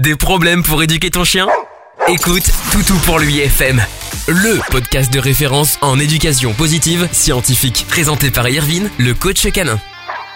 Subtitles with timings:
[0.00, 1.46] Des problèmes pour éduquer ton chien?
[2.08, 3.82] Écoute Toutou pour lui FM,
[4.28, 9.78] le podcast de référence en éducation positive scientifique, présenté par Irvine, le coach canin.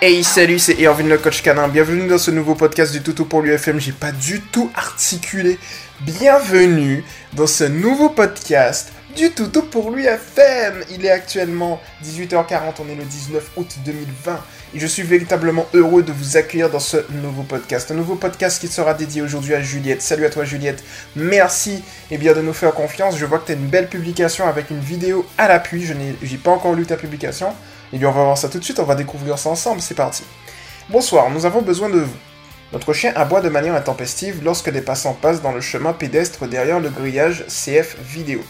[0.03, 1.69] Hey salut, c'est Irvine le coach canin.
[1.69, 3.81] Bienvenue dans ce nouveau podcast du Toutou pour l'UFM.
[3.81, 5.59] J'ai pas du tout articulé.
[6.03, 7.03] Bienvenue
[7.33, 10.83] dans ce nouveau podcast du Toutou pour l'UFM.
[10.91, 14.41] Il est actuellement 18h40, on est le 19 août 2020
[14.75, 17.91] et je suis véritablement heureux de vous accueillir dans ce nouveau podcast.
[17.91, 20.03] Un nouveau podcast qui sera dédié aujourd'hui à Juliette.
[20.03, 20.83] Salut à toi Juliette,
[21.15, 23.17] merci et bien de nous faire confiance.
[23.17, 25.85] Je vois que tu as une belle publication avec une vidéo à l'appui.
[25.85, 27.53] Je n'ai pas encore lu ta publication.
[27.93, 29.95] Et bien on va voir ça tout de suite, on va découvrir ça ensemble, c'est
[29.95, 30.25] parti.
[30.91, 32.17] Bonsoir, nous avons besoin de vous.
[32.73, 36.81] Notre chien aboie de manière intempestive lorsque des passants passent dans le chemin pédestre derrière
[36.81, 38.41] le grillage CF vidéo.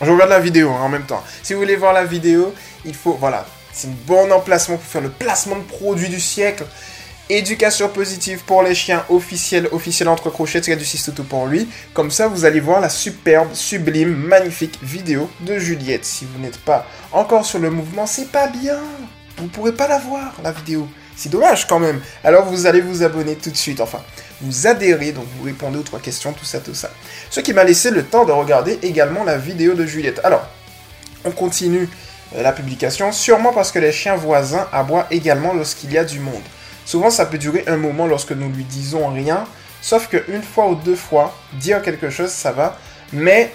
[0.00, 1.22] Je regarde la vidéo hein, en même temps.
[1.42, 5.02] Si vous voulez voir la vidéo, il faut, voilà, c'est un bon emplacement pour faire
[5.02, 6.64] le placement de produit du siècle.
[7.30, 11.66] Éducation positive pour les chiens officiel, officiel entre crochets, tiré du 6 tout pour lui.
[11.94, 16.04] Comme ça, vous allez voir la superbe, sublime, magnifique vidéo de Juliette.
[16.04, 18.78] Si vous n'êtes pas encore sur le mouvement, c'est pas bien.
[19.38, 20.86] Vous pourrez pas la voir, la vidéo.
[21.16, 22.00] C'est dommage quand même.
[22.24, 23.80] Alors vous allez vous abonner tout de suite.
[23.80, 24.00] Enfin,
[24.44, 26.90] vous adhérez, donc vous répondez aux trois questions, tout ça, tout ça.
[27.30, 30.20] Ce qui m'a laissé le temps de regarder également la vidéo de Juliette.
[30.24, 30.46] Alors,
[31.24, 31.88] on continue
[32.36, 36.20] euh, la publication, sûrement parce que les chiens voisins aboient également lorsqu'il y a du
[36.20, 36.42] monde.
[36.84, 39.44] Souvent, ça peut durer un moment lorsque nous lui disons rien,
[39.80, 42.78] sauf qu'une fois ou deux fois, dire quelque chose, ça va,
[43.12, 43.52] mais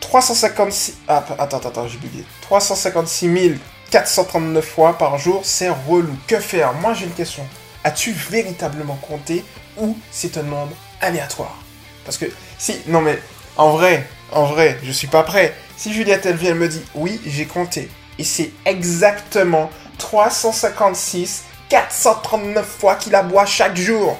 [0.00, 0.98] 356...
[1.06, 2.24] Ah, attends, attends, j'ai bugué.
[2.42, 3.58] 356
[3.90, 6.14] 439 fois par jour, c'est relou.
[6.26, 6.74] Que faire?
[6.74, 7.46] Moi, j'ai une question.
[7.84, 9.44] As-tu véritablement compté
[9.78, 11.56] ou c'est un nombre aléatoire
[12.04, 12.26] Parce que
[12.58, 12.76] si...
[12.86, 13.18] Non mais,
[13.56, 15.54] en vrai, en vrai, je suis pas prêt.
[15.76, 17.88] Si Juliette, elle vient, elle me dit, oui, j'ai compté.
[18.18, 24.18] Et c'est exactement 356 439 fois qu'il aboie chaque jour.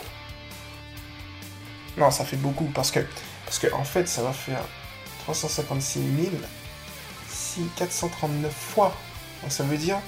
[1.97, 3.01] Non, ça fait beaucoup parce que,
[3.45, 4.63] parce que en fait, ça va faire
[5.25, 6.37] 356 000
[7.29, 8.95] si 439 fois.
[9.43, 9.99] Donc ça veut dire,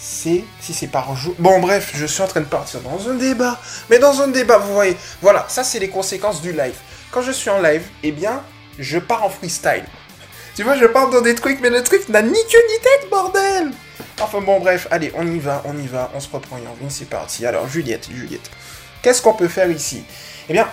[0.00, 1.34] c'est si c'est par jour.
[1.38, 3.60] Bon, bref, je suis en train de partir dans un débat.
[3.90, 6.76] Mais dans un débat, vous voyez, voilà, ça c'est les conséquences du live.
[7.10, 8.42] Quand je suis en live, eh bien,
[8.78, 9.84] je pars en freestyle.
[10.54, 13.10] Tu vois, je pars dans des trucs, mais le truc n'a ni queue ni tête,
[13.10, 13.70] bordel
[14.20, 17.08] Enfin bon, bref, allez, on y va, on y va, on se reprend et c'est
[17.08, 17.46] parti.
[17.46, 18.50] Alors, Juliette, Juliette,
[19.02, 20.02] qu'est-ce qu'on peut faire ici?
[20.48, 20.68] Eh bien,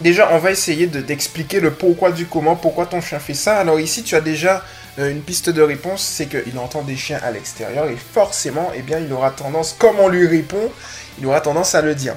[0.00, 3.58] déjà, on va essayer d'expliquer le pourquoi du comment, pourquoi ton chien fait ça.
[3.58, 4.64] Alors ici, tu as déjà
[4.98, 8.98] une piste de réponse, c'est qu'il entend des chiens à l'extérieur et forcément, eh bien,
[8.98, 10.70] il aura tendance, comme on lui répond,
[11.18, 12.14] il aura tendance à le dire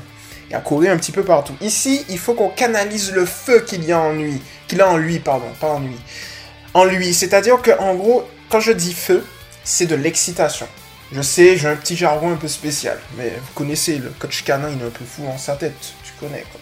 [0.49, 1.55] et à courir un petit peu partout.
[1.61, 4.97] Ici, il faut qu'on canalise le feu qu'il y a en lui, qu'il a en
[4.97, 5.97] lui, pardon, pas en lui
[6.73, 7.13] en lui.
[7.13, 9.23] C'est-à-dire que en gros, quand je dis feu,
[9.63, 10.67] c'est de l'excitation.
[11.11, 14.69] Je sais, j'ai un petit jargon un peu spécial, mais vous connaissez, le coach canin,
[14.69, 15.73] il est un peu fou en sa tête,
[16.03, 16.61] tu connais quoi.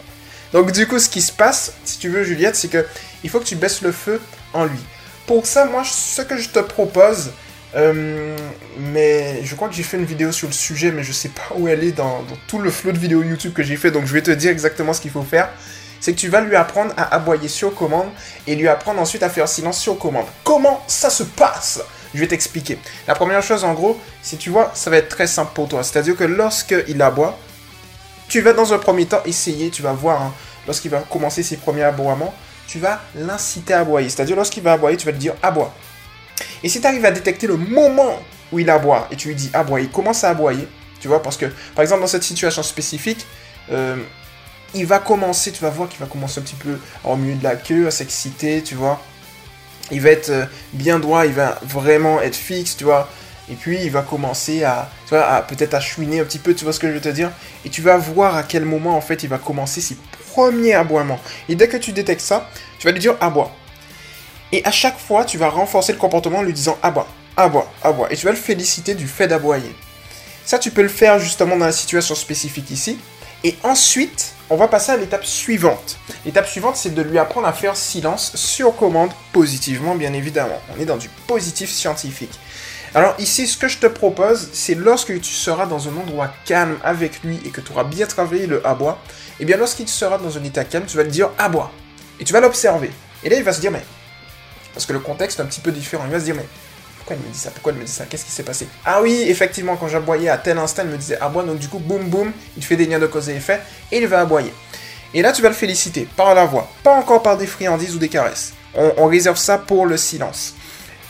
[0.52, 2.86] Donc du coup, ce qui se passe, si tu veux Juliette, c'est que
[3.22, 4.20] il faut que tu baisses le feu
[4.54, 4.78] en lui.
[5.28, 7.30] Pour ça, moi, ce que je te propose,
[7.76, 8.36] euh,
[8.78, 11.54] mais je crois que j'ai fait une vidéo sur le sujet, mais je sais pas
[11.56, 14.12] où elle est dans, tout le flot de vidéos YouTube que j'ai fait, donc je
[14.12, 15.48] vais te dire exactement ce qu'il faut faire
[16.00, 18.08] c'est que tu vas lui apprendre à aboyer sur commande
[18.46, 20.26] et lui apprendre ensuite à faire silence sur commande.
[20.44, 21.80] Comment ça se passe?
[22.14, 22.78] Je vais t'expliquer.
[23.06, 25.82] La première chose, en gros, si tu vois, ça va être très simple pour toi.
[25.82, 27.36] C'est-à-dire que lorsqu'il aboie,
[28.28, 30.34] tu vas dans un premier temps essayer, tu vas voir, hein,
[30.66, 32.32] lorsqu'il va commencer ses premiers aboiements,
[32.68, 34.08] tu vas l'inciter à aboyer.
[34.08, 35.74] C'est-à-dire lorsqu'il va aboyer, tu vas lui dire aboie.
[36.62, 38.20] Et si tu arrives à détecter le moment
[38.52, 40.68] où il aboie et tu lui dis aboie, il commence à aboyer,
[41.00, 43.26] tu vois, parce que par exemple dans cette situation spécifique,
[43.72, 43.96] euh,
[44.74, 47.42] il va commencer, tu vas voir qu'il va commencer un petit peu au milieu de
[47.44, 49.00] la queue, à s'exciter, tu vois.
[49.90, 53.08] Il va être euh, bien droit, il va vraiment être fixe, tu vois.
[53.50, 56.54] Et puis il va commencer à, tu vois, à peut-être à chouiner un petit peu,
[56.54, 57.30] tu vois ce que je veux te dire.
[57.64, 59.80] Et tu vas voir à quel moment en fait il va commencer
[60.38, 61.18] premiers aboiements.
[61.48, 63.50] Et dès que tu détectes ça, tu vas lui dire aboie.
[64.52, 68.06] Et à chaque fois, tu vas renforcer le comportement en lui disant aboie, aboie, aboie.
[68.12, 69.74] Et tu vas le féliciter du fait d'aboyer.
[70.44, 73.00] Ça, tu peux le faire justement dans la situation spécifique ici.
[73.42, 75.98] Et ensuite, on va passer à l'étape suivante.
[76.24, 80.60] L'étape suivante, c'est de lui apprendre à faire silence sur commande, positivement bien évidemment.
[80.72, 82.38] On est dans du positif scientifique.
[82.94, 86.76] Alors ici, ce que je te propose, c'est lorsque tu seras dans un endroit calme
[86.82, 90.18] avec lui et que tu auras bien travaillé le aboie, et eh bien lorsqu'il sera
[90.18, 91.70] dans un état calme, tu vas lui dire aboie.
[92.18, 92.90] Et tu vas l'observer.
[93.22, 93.84] Et là, il va se dire, mais...
[94.74, 96.04] Parce que le contexte est un petit peu différent.
[96.06, 96.46] Il va se dire, mais
[96.96, 97.50] pourquoi il me dit ça?
[97.50, 98.04] Pourquoi il me dit ça?
[98.04, 98.68] Qu'est-ce qui s'est passé?
[98.84, 101.78] Ah oui, effectivement, quand j'aboyais à tel instant, il me disait aboie, donc du coup,
[101.78, 103.60] boum boum, il fait des liens de cause et effet,
[103.92, 104.52] et il va aboyer.
[105.14, 107.98] Et là, tu vas le féliciter par la voix, pas encore par des friandises ou
[107.98, 108.52] des caresses.
[108.74, 110.54] On, réserve ça pour le silence.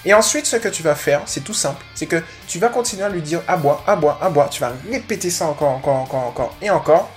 [0.05, 3.05] Et ensuite, ce que tu vas faire, c'est tout simple, c'est que tu vas continuer
[3.05, 4.49] à lui dire aboie, aboie, aboie.
[4.51, 7.11] Tu vas répéter ça encore, encore, encore, encore et encore,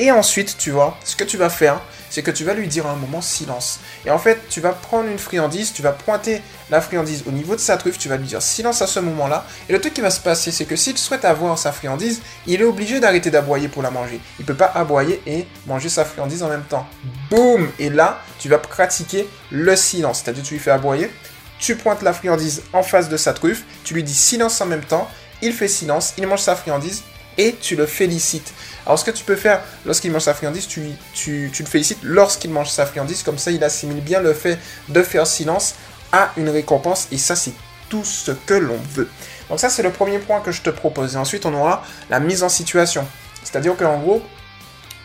[0.00, 1.80] Et ensuite, tu vois, ce que tu vas faire,
[2.10, 3.80] c'est que tu vas lui dire à un moment silence.
[4.06, 6.40] Et en fait, tu vas prendre une friandise, tu vas pointer
[6.70, 9.44] la friandise au niveau de sa truffe, tu vas lui dire silence à ce moment-là.
[9.68, 12.60] Et le truc qui va se passer, c'est que s'il souhaite avoir sa friandise, il
[12.60, 14.20] est obligé d'arrêter d'aboyer pour la manger.
[14.38, 16.86] Il peut pas aboyer et manger sa friandise en même temps.
[17.30, 20.22] Boum Et là, tu vas pratiquer le silence.
[20.22, 21.10] C'est-à-dire, tu lui fais aboyer,
[21.58, 24.84] tu pointes la friandise en face de sa truffe, tu lui dis silence en même
[24.84, 25.08] temps,
[25.42, 27.02] il fait silence, il mange sa friandise
[27.36, 28.52] et tu le félicites.
[28.84, 30.82] Alors ce que tu peux faire lorsqu'il mange sa friandise, tu,
[31.14, 34.58] tu, tu le félicites lorsqu'il mange sa friandise, comme ça il assimile bien le fait
[34.88, 35.74] de faire silence
[36.12, 37.52] à une récompense et ça c'est
[37.88, 39.08] tout ce que l'on veut.
[39.48, 41.14] Donc ça c'est le premier point que je te propose.
[41.14, 43.06] Et ensuite on aura la mise en situation.
[43.44, 44.22] C'est-à-dire qu'en gros,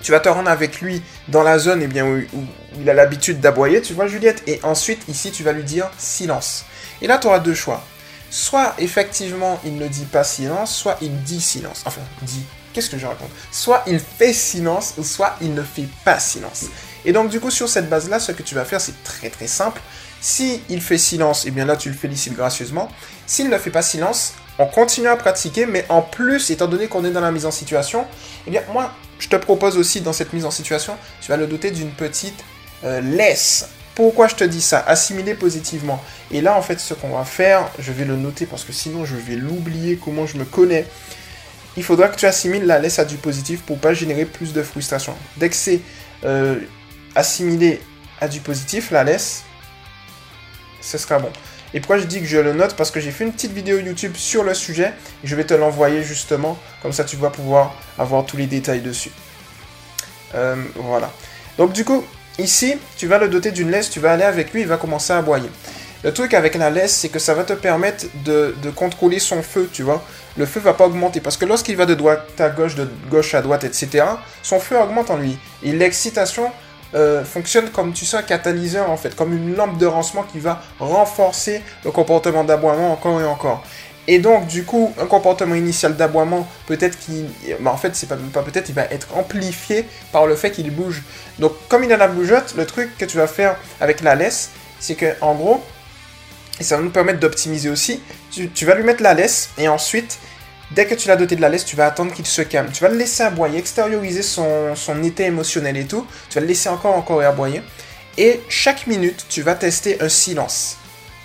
[0.04, 2.22] tu vas te rendre avec lui dans la zone eh bien, où,
[2.80, 6.66] il a l'habitude d'aboyer, tu vois Juliette, et ensuite ici tu vas lui dire silence.
[7.02, 7.84] Et là tu auras deux choix.
[8.30, 11.84] Soit effectivement il ne dit pas silence, soit il dit silence.
[11.86, 12.44] Enfin, dit.
[12.74, 13.30] Qu'est-ce que je raconte?
[13.52, 16.66] Soit il fait silence, soit il ne fait pas silence.
[17.06, 19.48] Et donc du coup sur cette base-là, ce que tu vas faire, c'est très très
[19.48, 19.80] simple.
[20.24, 22.90] Si il fait silence, et eh bien là tu le félicites gracieusement.
[23.28, 27.04] S'il ne fait pas silence, on continue à pratiquer, mais en plus, étant donné qu'on
[27.04, 28.06] est dans la mise en situation,
[28.48, 31.46] eh bien moi, je te propose aussi dans cette mise en situation, tu vas le
[31.46, 32.42] doter d'une petite
[32.86, 33.68] euh, laisse.
[33.96, 34.80] Pourquoi je te dis ça?
[34.88, 36.02] Assimiler positivement.
[36.32, 39.04] Et là, en fait, ce qu'on va faire, je vais le noter parce que sinon,
[39.04, 40.86] je vais l'oublier comment je me connais.
[41.76, 44.64] Il faudra que tu assimiles la laisse à du positif pour pas générer plus de
[44.64, 45.16] frustration.
[45.36, 45.82] Dès que c'est
[46.24, 46.62] euh,
[47.14, 47.82] assimilé
[48.22, 49.44] à du positif, la laisse,
[50.84, 51.30] ce sera bon.
[51.74, 52.76] Et pourquoi je dis que je le note?
[52.76, 54.94] Parce que j'ai fait une petite vidéo YouTube sur le sujet.
[55.24, 56.58] Et je vais te l'envoyer justement.
[56.82, 59.12] Comme ça, tu vas pouvoir avoir tous les détails dessus.
[60.36, 61.12] Euh, voilà.
[61.58, 62.04] Donc du coup,
[62.38, 63.90] ici, tu vas le doter d'une laisse.
[63.90, 64.62] Tu vas aller avec lui.
[64.62, 65.50] Il va commencer à aboyer.
[66.04, 69.42] Le truc avec la laisse, c'est que ça va te permettre de, de, contrôler son
[69.42, 70.04] feu, tu vois.
[70.36, 73.34] Le feu va pas augmenter parce que lorsqu'il va de droite à gauche, de gauche
[73.36, 74.04] à droite, etc.,
[74.42, 75.38] son feu augmente en lui.
[75.64, 76.52] Et l'excitation
[76.96, 80.40] euh, fonctionne comme tu sais un catalyseur en fait, comme une lampe de rancement qui
[80.40, 83.64] va renforcer le comportement d'aboiement encore et encore.
[84.08, 87.28] Et donc du coup, un comportement initial d'aboiement, peut-être qu'il,
[87.62, 90.70] bah, en fait c'est pas, pas peut-être, il va être amplifié par le fait qu'il
[90.72, 91.04] bouge.
[91.40, 94.52] Donc comme il a la bougeotte, le truc que tu vas faire avec la laisse,
[94.80, 95.64] c'est que en gros,
[96.60, 99.68] et ça va nous permettre d'optimiser aussi, tu, tu vas lui mettre la laisse et
[99.68, 100.20] ensuite
[100.76, 102.70] Dès que tu l'as doté de la laisse, tu vas attendre qu'il se calme.
[102.72, 106.08] Tu vas le laisser aboyer, extérioriser son, son état émotionnel et tout.
[106.30, 107.62] Tu vas le laisser encore, encore aboyer.
[108.18, 110.78] Et chaque minute, tu vas tester un silence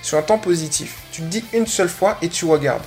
[0.03, 0.97] sur un temps positif.
[1.13, 2.83] Tu le dis une seule fois et tu regardes.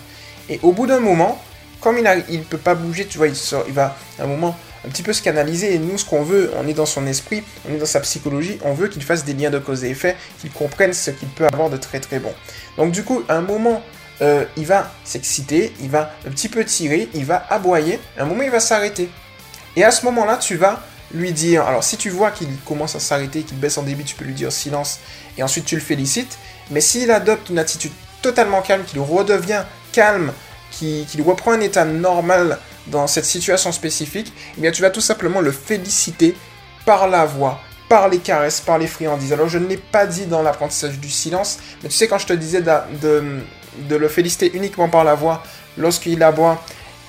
[0.49, 1.41] Et au bout d'un moment,
[1.79, 2.03] comme il
[2.39, 4.55] ne peut pas bouger, tu vois, il, va un moment
[4.85, 5.73] un petit peu se canaliser.
[5.73, 8.59] Et nous, ce qu'on veut, on est dans son esprit, on est dans sa psychologie,
[8.63, 11.47] on veut qu'il fasse des liens de cause et effet, qu'il comprenne ce qu'il peut
[11.51, 12.33] avoir de très très bon.
[12.77, 13.81] Donc du coup, un moment
[14.21, 18.25] euh, il va s'exciter, il va un petit peu tirer, il va aboyer, à un
[18.25, 19.09] moment il va s'arrêter.
[19.75, 20.81] Et à ce moment-là, tu vas
[21.13, 24.15] lui dire, alors si tu vois qu'il commence à s'arrêter, qu'il baisse en débit, tu
[24.15, 24.99] peux lui dire silence,
[25.37, 26.37] et ensuite tu le félicites.
[26.69, 27.91] Mais s'il adopte une attitude
[28.21, 30.31] totalement calme, qu'il redevient calme,
[30.71, 35.41] qu'il reprend un état normal dans cette situation spécifique, eh bien tu vas tout simplement
[35.41, 36.35] le féliciter
[36.85, 37.59] par la voix,
[37.89, 39.33] par les caresses, par les friandises.
[39.33, 42.27] Alors je ne l'ai pas dit dans l'apprentissage du silence, mais tu sais quand je
[42.27, 42.71] te disais de
[43.01, 43.41] de
[43.89, 45.43] le féliciter uniquement par la voix
[45.77, 46.63] lorsqu'il aboie.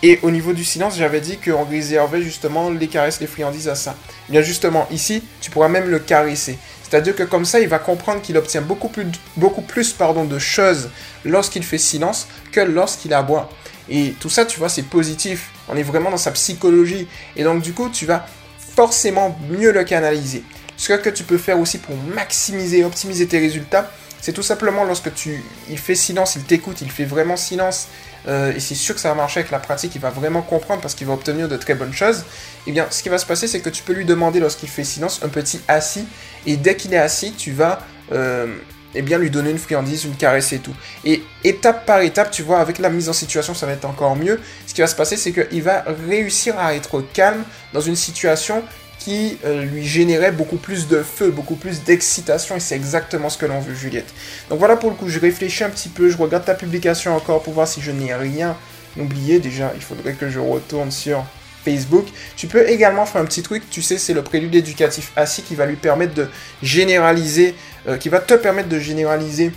[0.05, 3.77] Et au niveau du silence, j'avais dit qu'on réservait justement les caresses, les friandises à
[3.77, 3.95] ça.
[4.29, 6.59] Eh bien justement, ici, tu pourras même le caresser.
[6.83, 10.39] C'est-à-dire que comme ça, il va comprendre qu'il obtient beaucoup plus, beaucoup plus pardon, de
[10.39, 10.91] choses
[11.25, 13.49] lorsqu'il fait silence que lorsqu'il aboie.
[13.89, 15.51] Et tout ça, tu vois, c'est positif.
[15.69, 17.07] On est vraiment dans sa psychologie.
[17.37, 18.27] Et donc, du coup, tu vas
[18.75, 20.43] forcément mieux le canaliser.
[20.77, 23.91] Ce que tu peux faire aussi pour maximiser, optimiser tes résultats,
[24.23, 27.89] c'est tout simplement lorsque tu, il fait silence, il t'écoute, il fait vraiment silence,
[28.29, 30.81] euh, et c'est sûr que ça va marcher avec la pratique, il va vraiment comprendre
[30.81, 32.21] parce qu'il va obtenir de très bonnes choses.
[32.21, 34.69] Et eh bien, ce qui va se passer, c'est que tu peux lui demander lorsqu'il
[34.69, 36.07] fait silence un petit assis,
[36.47, 37.81] et dès qu'il est assis, tu vas
[38.13, 38.47] euh,
[38.95, 40.75] eh bien, lui donner une friandise, une caresse et tout.
[41.05, 44.15] Et étape par étape, tu vois, avec la mise en situation, ça va être encore
[44.15, 44.39] mieux.
[44.69, 48.63] Ce qui va se passer, c'est qu'il va réussir à être calme dans une situation
[48.99, 53.39] qui euh, lui générait beaucoup plus de feu, beaucoup plus d'excitation, et c'est exactement ce
[53.39, 54.13] que l'on veut, Juliette.
[54.49, 57.43] Donc voilà pour le coup, je réfléchis un petit peu, je regarde ta publication encore
[57.43, 58.57] pour voir si je n'ai rien
[58.99, 59.41] oublié.
[59.41, 61.25] Déjà, il faudrait que je retourne sur
[61.65, 62.07] Facebook.
[62.37, 65.55] Tu peux également faire un petit truc, tu sais, c'est le prélude éducatif assis qui
[65.55, 66.29] va lui permettre de
[66.63, 67.55] généraliser,
[67.89, 69.53] euh, qui va te permettre de généraliser,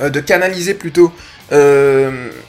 [0.00, 1.12] euh, de canaliser plutôt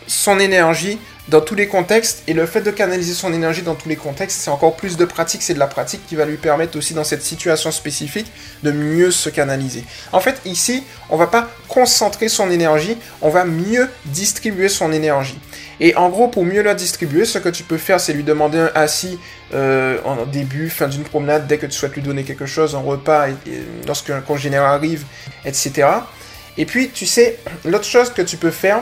[0.07, 0.97] son énergie
[1.29, 2.23] dans tous les contextes.
[2.27, 5.05] Et le fait de canaliser son énergie dans tous les contextes, c'est encore plus de
[5.05, 8.31] pratique, c'est de la pratique qui va lui permettre aussi dans cette situation spécifique
[8.63, 9.83] de mieux se canaliser.
[10.11, 15.39] En fait, ici, on va pas concentrer son énergie, on va mieux distribuer son énergie.
[15.79, 18.59] Et en gros, pour mieux la distribuer, ce que tu peux faire, c'est lui demander
[18.59, 19.19] un assis
[19.53, 22.79] euh, en début, fin d'une promenade, dès que tu souhaites lui donner quelque chose, un
[22.79, 23.27] repas,
[23.87, 25.05] lorsqu'un congénère arrive,
[25.45, 25.87] etc.
[26.57, 28.81] Et puis, tu sais, l'autre chose que tu peux faire,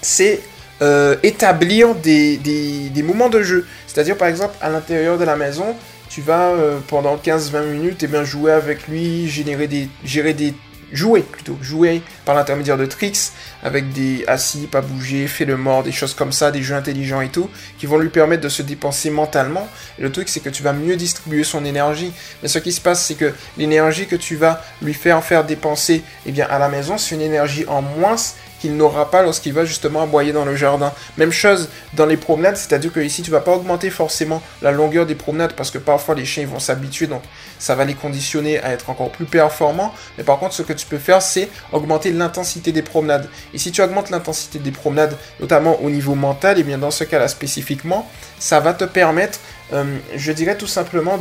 [0.00, 0.40] c'est
[0.82, 3.66] euh, établir des, des, moments de jeu.
[3.86, 5.74] C'est-à-dire, par exemple, à l'intérieur de la maison,
[6.08, 10.34] tu vas euh, pendant 15-20 minutes et eh bien, jouer avec lui, générer des, gérer
[10.34, 10.54] des
[10.92, 15.82] jouer plutôt, jouer par l'intermédiaire de tricks avec des assis, pas bouger, fait le mort,
[15.82, 18.62] des choses comme ça, des jeux intelligents et tout, qui vont lui permettre de se
[18.62, 19.68] dépenser mentalement.
[19.98, 22.12] Le truc, c'est que tu vas mieux distribuer son énergie.
[22.42, 26.02] Mais ce qui se passe, c'est que l'énergie que tu vas lui faire faire dépenser,
[26.24, 28.16] eh bien, à la maison, c'est une énergie en moins
[28.60, 30.92] qu'il n'aura pas lorsqu'il va justement aboyer dans le jardin.
[31.16, 35.06] Même chose dans les promenades, c'est-à-dire que ici tu vas pas augmenter forcément la longueur
[35.06, 37.22] des promenades parce que parfois les chiens vont s'habituer donc
[37.58, 39.92] ça va les conditionner à être encore plus performants.
[40.18, 43.28] Mais par contre ce que tu peux faire c'est augmenter l'intensité des promenades.
[43.54, 47.04] Et si tu augmentes l'intensité des promenades, notamment au niveau mental, et bien dans ce
[47.04, 48.08] cas-là spécifiquement,
[48.38, 49.38] ça va te permettre,
[49.72, 49.84] euh,
[50.14, 51.18] je dirais tout simplement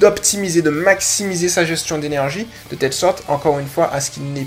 [0.00, 4.32] d'optimiser, de, maximiser sa gestion d'énergie, de telle sorte, encore une fois, à ce qu'il
[4.32, 4.46] n'ait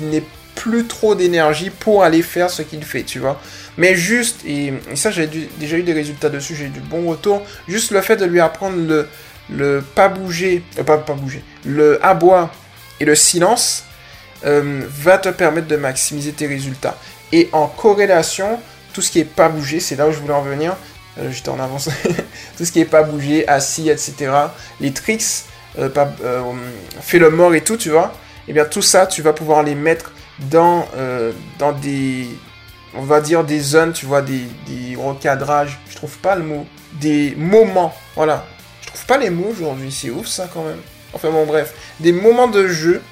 [0.00, 0.22] n'ait
[0.58, 3.40] plus trop d'énergie pour aller faire ce qu'il fait, tu vois.
[3.76, 7.42] Mais juste, et, ça j'ai déjà eu des résultats dessus, j'ai eu du bon retour,
[7.68, 9.08] juste le fait de lui apprendre le,
[9.50, 12.50] le pas bouger, euh, pas, pas bouger, le aboie
[12.98, 13.84] et le silence
[14.44, 16.98] euh, va te permettre de maximiser tes résultats.
[17.30, 18.58] Et en corrélation,
[18.92, 20.76] tout ce qui est pas bouger, c'est là où je voulais en venir,
[21.20, 21.88] euh, j'étais en avance,
[22.58, 24.32] tout ce qui est pas bouger, assis, etc.,
[24.80, 25.44] les tricks,
[25.94, 26.12] pas,
[27.00, 28.12] fait le mort et tout, tu vois,
[28.48, 30.10] et eh bien tout ça, tu vas pouvoir les mettre
[30.40, 32.28] dans, euh, dans des,
[32.94, 36.66] on va dire des zones, tu vois, des, des recadrages, je trouve pas le mot,
[36.94, 38.46] des moments, voilà.
[38.82, 40.80] Je trouve pas les mots aujourd'hui, c'est ouf ça quand même.
[41.12, 43.02] Enfin bon bref, des moments de jeu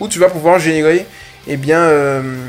[0.00, 1.06] où tu vas pouvoir générer,
[1.46, 2.46] eh bien, euh,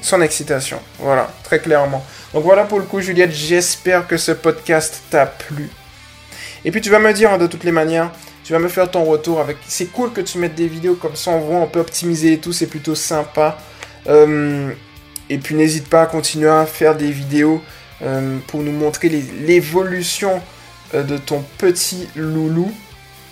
[0.00, 0.78] son excitation.
[0.98, 2.04] Voilà, très clairement.
[2.32, 5.70] Donc voilà pour le coup Juliette, j'espère que ce podcast t'a plu.
[6.64, 8.10] Et puis tu vas me dire hein, de toutes les manières,
[8.44, 9.56] tu vas me faire ton retour avec.
[9.66, 12.38] C'est cool que tu mettes des vidéos comme ça, on voit, on peut optimiser et
[12.38, 13.58] tout, c'est plutôt sympa.
[14.06, 14.70] Euh,
[15.30, 17.62] et puis n'hésite pas à continuer à faire des vidéos
[18.02, 20.42] euh, pour nous montrer l'évolution
[20.94, 22.70] euh, de ton petit loulou.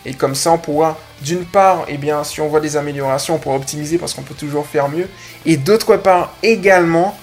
[0.07, 3.39] Et comme ça, on pourra, d'une part, eh bien, si on voit des améliorations, on
[3.39, 5.09] pourra optimiser parce qu'on peut toujours faire mieux.
[5.45, 7.17] Et d'autre part, également,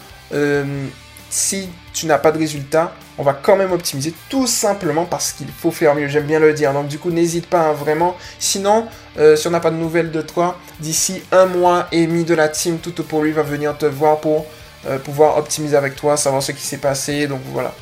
[1.30, 5.50] si tu n'as pas de résultat, on va quand même optimiser tout simplement parce qu'il
[5.50, 6.08] faut faire mieux.
[6.08, 6.72] J'aime bien le dire.
[6.72, 8.16] Donc du coup, n'hésite pas hein, vraiment.
[8.40, 12.34] Sinon, euh, si on n'a pas de nouvelles de toi, d'ici un mois, Amy de
[12.34, 14.46] la team Tout pour lui va venir te voir pour
[14.88, 17.28] euh, pouvoir optimiser avec toi, savoir ce qui s'est passé.
[17.28, 17.74] Donc voilà.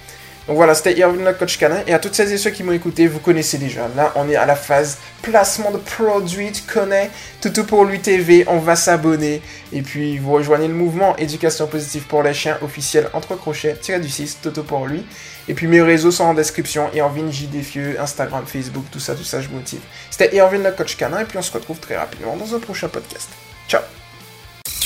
[0.47, 1.81] Donc voilà, c'était Irvin le coach canin.
[1.87, 3.87] Et à toutes celles et ceux qui m'ont écouté, vous connaissez déjà.
[3.95, 6.51] Là, on est à la phase placement de produit.
[6.53, 7.09] Tu connais
[7.41, 8.45] Toutou pour lui TV.
[8.47, 9.41] On va s'abonner.
[9.73, 13.99] Et puis, vous rejoignez le mouvement Éducation positive pour les chiens officiel entre crochets, tiré
[13.99, 15.03] du 6, Toto pour lui.
[15.49, 16.89] Et puis, mes réseaux sont en description.
[16.93, 17.47] Irvin J.
[17.47, 19.81] Defieux, Instagram, Facebook, tout ça, tout ça, je motive.
[20.09, 21.19] C'était Irvin le coach canin.
[21.19, 23.27] Et puis, on se retrouve très rapidement dans un prochain podcast.
[23.67, 23.81] Ciao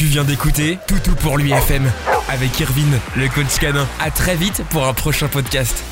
[0.01, 1.83] tu viens d'écouter Toutou pour lui FM
[2.27, 3.87] avec Irvine, le coach canin.
[3.99, 5.90] À très vite pour un prochain podcast.